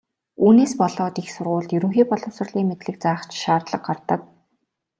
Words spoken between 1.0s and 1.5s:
их